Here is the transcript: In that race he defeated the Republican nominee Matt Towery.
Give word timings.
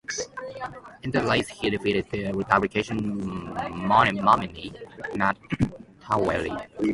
In 1.03 1.11
that 1.11 1.25
race 1.25 1.47
he 1.47 1.69
defeated 1.69 2.07
the 2.09 2.31
Republican 2.31 3.19
nominee 3.87 4.73
Matt 5.15 5.37
Towery. 6.03 6.51